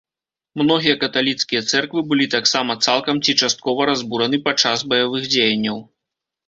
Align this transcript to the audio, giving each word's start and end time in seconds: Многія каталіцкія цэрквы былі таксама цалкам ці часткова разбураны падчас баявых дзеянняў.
Многія 0.61 0.95
каталіцкія 1.03 1.61
цэрквы 1.75 1.99
былі 2.13 2.25
таксама 2.37 2.79
цалкам 2.87 3.21
ці 3.25 3.37
часткова 3.45 3.81
разбураны 3.93 4.37
падчас 4.51 4.87
баявых 4.93 5.31
дзеянняў. 5.33 5.77